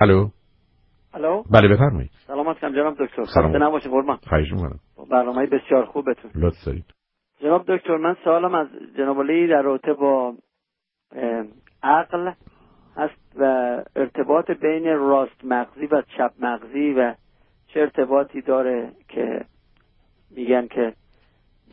[0.00, 0.28] الو
[1.14, 2.10] الو بله بفرمایید.
[2.26, 3.24] سلامت کنم جناب دکتر.
[3.24, 4.18] خسته نباشید قربان.
[4.28, 4.78] خواهش می‌کنم.
[5.10, 6.30] برنامه بسیار خوبتون.
[6.34, 6.84] لطف دارید.
[7.40, 10.34] جناب دکتر من سوالم از جناب علی در رابطه با
[11.82, 12.32] عقل
[12.96, 13.44] هست و
[13.96, 17.14] ارتباط بین راست مغزی و چپ مغزی و
[17.66, 19.44] چه ارتباطی داره که
[20.30, 20.92] میگن که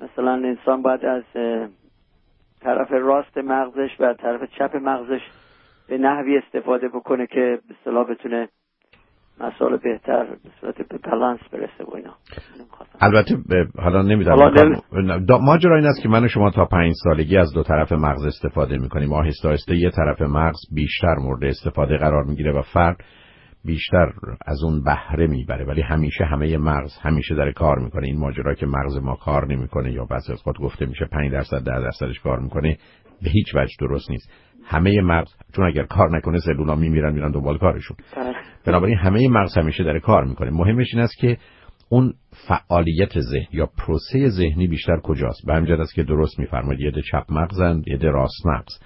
[0.02, 1.24] مثلا انسان باید از
[2.62, 5.22] طرف راست مغزش و طرف چپ مغزش
[5.90, 8.50] به نحوی استفاده بکنه که به اصطلاح بتونه
[9.40, 12.14] مسائل بهتر به صورت به بالانس برسه و اینا.
[13.02, 15.26] البته به- حالا نمی‌دونم.
[15.42, 18.78] ماجرا این است که من و شما تا پنج سالگی از دو طرف مغز استفاده
[18.78, 19.14] می‌کنیم.
[19.14, 22.98] آهسته آهسته یه طرف مغز بیشتر مورد استفاده قرار می‌گیره و فرد
[23.66, 24.12] بیشتر
[24.46, 25.66] از اون بهره می‌بره.
[25.66, 28.08] ولی همیشه همه مغز همیشه داره کار می‌کنه.
[28.08, 31.64] این ماجرا که مغز ما کار نمی‌کنه یا بعضی از خود گفته میشه 5 درصد
[31.64, 32.78] 10 درصدش کار می‌کنه
[33.24, 34.32] به هیچ وجه درست نیست.
[34.68, 37.98] همه مغز چون اگر کار نکنه سلولا میمیرن میرن دنبال کارشون.
[38.16, 38.34] بله.
[38.66, 40.50] بنابراین همه مغز همیشه داره کار می‌کنه.
[40.50, 41.38] مهمش این است که
[41.90, 42.14] اون
[42.48, 46.82] فعالیت ذهن یا پروسه ذهنی بیشتر کجاست؟ به همین است که درست میفرمایید.
[46.82, 48.80] یه چپ مغزن یه ده راست مغز.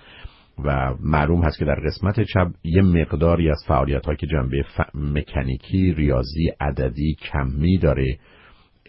[0.65, 4.81] و معلوم هست که در قسمت چپ یه مقداری از فعالیت ها که جنبه ف...
[4.93, 8.17] مکانیکی ریاضی عددی کمی داره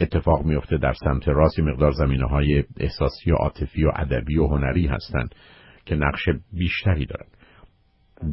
[0.01, 4.87] اتفاق میفته در سمت راست مقدار زمینه های احساسی و عاطفی و ادبی و هنری
[4.87, 5.35] هستند
[5.87, 7.27] که نقش بیشتری دارن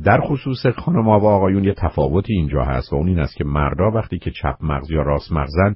[0.05, 3.92] در خصوص خانم و آقایون یه تفاوتی اینجا هست و اون این است که مردا
[3.92, 5.73] وقتی که چپ مغز یا راست مغزن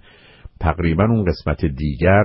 [0.60, 2.24] تقریبا اون قسمت دیگر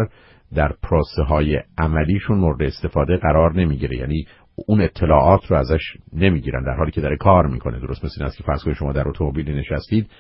[0.54, 3.96] در پروسه های عملیشون مورد استفاده قرار نمی‌گیره.
[3.96, 4.26] یعنی
[4.66, 5.82] اون اطلاعات رو ازش
[6.12, 7.80] نمی‌گیرن در حالی که داره کار می‌کنه.
[7.80, 10.10] درست مثل این است که فرض کنید شما در اتومبیلی نشستید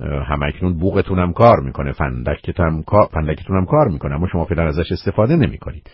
[0.00, 1.92] همکنون بوقتون هم کار می‌کنه.
[1.92, 5.90] فندکتون هم کار فندکتون هم کار می‌کنه اما شما فعلا ازش استفاده نمی‌کنید.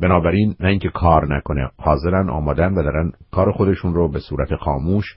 [0.00, 5.16] بنابراین نه اینکه کار نکنه حاضرن آمادن و دارن کار خودشون رو به صورت خاموش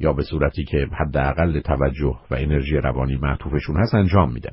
[0.00, 4.52] یا به صورتی که حداقل توجه و انرژی روانی معطوفشون هست انجام میدن.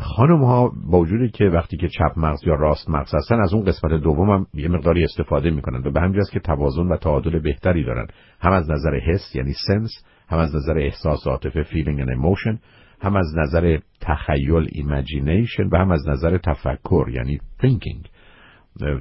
[0.00, 3.64] خانم ها با وجودی که وقتی که چپ مغز یا راست مغز هستن از اون
[3.64, 7.84] قسمت دوم هم یه مقداری استفاده می‌کنن و به همین که توازن و تعادل بهتری
[7.84, 8.06] دارن.
[8.40, 9.90] هم از نظر حس یعنی سنس
[10.28, 12.58] هم از نظر احساس عاطفه feeling and emotion
[13.00, 18.13] هم از نظر تخیل imagination و هم از نظر تفکر یعنی thinking.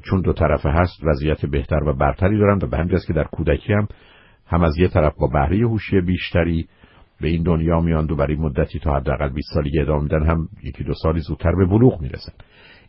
[0.09, 3.73] چون دو طرفه هست وضعیت بهتر و برتری دارن و به همین که در کودکی
[3.73, 3.87] هم
[4.47, 6.67] هم از یه طرف با بهره هوشی بیشتری
[7.21, 10.83] به این دنیا میان و برای مدتی تا حداقل 20 سالگی ادامه میدن هم یکی
[10.83, 12.31] دو سالی زودتر به بلوغ می‌رسن.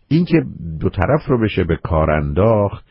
[0.09, 0.43] اینکه
[0.81, 2.85] دو طرف رو بشه به کار انداخت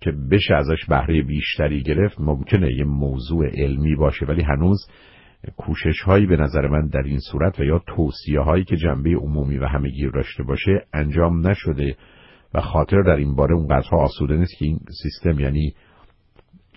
[0.00, 4.86] که بشه ازش بهره بیشتری گرفت ممکنه یه موضوع علمی باشه ولی هنوز
[5.56, 9.58] کوشش هایی به نظر من در این صورت و یا توصیه هایی که جنبه عمومی
[9.58, 11.96] و همهگیر داشته باشه انجام نشده.
[12.54, 15.74] و خاطر در این باره اونقدرها آسوده نیست که این سیستم یعنی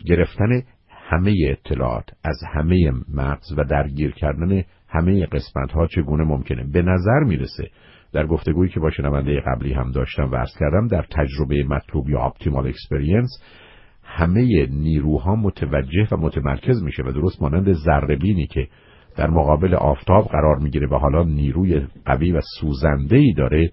[0.05, 6.63] گرفتن همه اطلاعات از همه مغز و درگیر کردن همه قسمت ها چگونه ممکنه.
[6.73, 7.69] به نظر می‌رسه
[8.13, 12.19] در گفتگویی که با شنونده قبلی هم داشتم و عرض کردم در تجربه مطلوب یا
[12.19, 13.29] optimal experience
[14.03, 18.67] همه نیروها متوجه و متمرکز میشه و درست مانند ذره‌بینی که
[19.17, 23.71] در مقابل آفتاب قرار می‌گیره و حالا نیروی قوی و سوزنده ای داره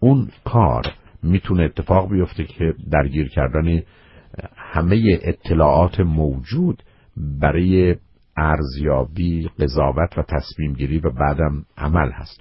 [0.00, 0.82] اون کار
[1.22, 3.82] می‌تونه اتفاق بیفته که درگیر کردن
[4.56, 6.82] همه اطلاعات موجود
[7.40, 7.96] برای
[8.36, 12.40] ارزیابی، قضاوت و تصمیم گیری و بعدم عمل هست.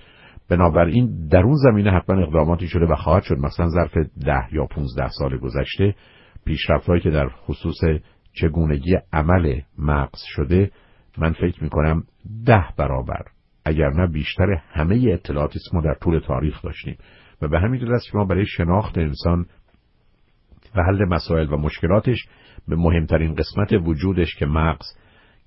[0.50, 3.38] بنابراین در اون زمینه حتما اقداماتی شده و خواهد شد.
[3.38, 5.96] مثلا ظرف ده یا پونزده سال گذشته
[6.46, 7.78] پیشرفتهایی که در خصوص
[8.34, 10.72] چگونگی عمل مغز شده
[11.18, 12.04] من فکر می‌کنم
[12.46, 13.26] ده برابر
[13.70, 16.98] اگر نه بیشتر همه اطلاعاتی ما در طول تاریخ داشتیم.
[17.42, 19.46] و به همین دلیل است که ما برای شناخت انسان
[20.76, 22.28] و حل مسائل و مشکلاتش
[22.68, 24.86] به مهمترین قسمت وجودش که مغز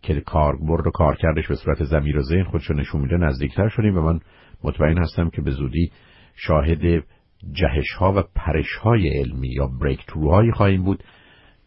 [0.03, 3.99] که کاربرد و کارکردش به صورت ضمیر و ذهن خودشو نشون میده نزدیکتر شدیم.
[3.99, 4.21] و من
[4.65, 5.91] مطمئن هستم که به زودی
[6.34, 7.04] شاهد
[7.53, 11.04] جهش ها و پرش های علمی یا بریک هایی خواهیم بود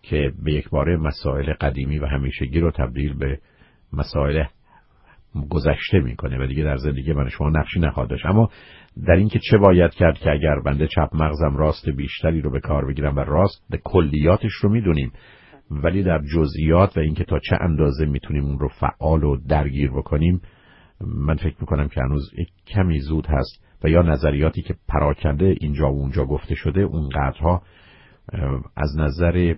[0.01, 3.39] که به یک باره مسائل قدیمی و همیشگی رو تبدیل به
[3.93, 4.43] مسائل
[5.49, 8.25] گذشته می‌کنه و دیگه در زندگی من شما نقشی نخواهد داشت.
[8.25, 8.49] اما
[9.07, 12.85] در اینکه چه باید کرد که اگر بنده چپ مغزم راست بیشتری رو به کار
[12.87, 15.11] بگیرم و راست به کلیاتش رو می‌دونیم
[15.71, 20.41] ولی در جزئیات و اینکه تا چه اندازه می‌تونیم اون رو فعال و درگیر بکنیم
[21.01, 22.31] من فکر می‌کنم که هنوز
[22.67, 27.61] کمی زود هست و یا نظریاتی که پراکنده اینجا و اونجا گفته شده اونقدرها
[28.77, 29.55] از نظر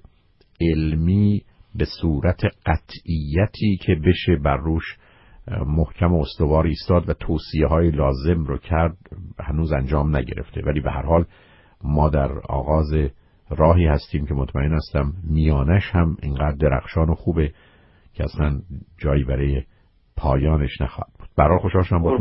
[0.62, 1.42] علمی
[1.76, 4.98] به صورت قطعیتی که بشه بر روش
[5.66, 8.98] محکم و استوار ایستاد و توصیه های لازم رو کرد
[9.40, 10.62] هنوز انجام نگرفته.
[10.66, 11.26] ولی به هر حال
[11.84, 12.94] ما در آغاز
[13.50, 17.52] راهی هستیم که مطمئن هستم میانش هم اینقدر درخشان و خوبه
[18.14, 18.60] که اصلا
[18.98, 19.64] جایی برای
[20.18, 21.28] پایانش نخواهد بود.
[21.38, 22.18] برای خوشحال شدم با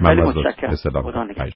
[0.00, 0.70] من متشکرم.